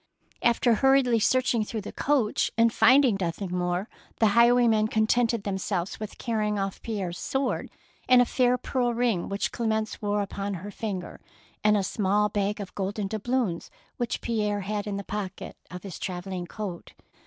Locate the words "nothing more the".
3.21-4.29